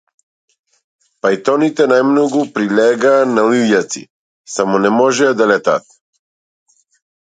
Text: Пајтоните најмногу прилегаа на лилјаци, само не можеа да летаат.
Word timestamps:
Пајтоните 1.25 1.87
најмногу 1.91 2.41
прилегаа 2.55 3.29
на 3.35 3.45
лилјаци, 3.51 4.03
само 4.55 4.81
не 4.87 4.95
можеа 4.99 5.39
да 5.43 5.53
летаат. 5.53 5.91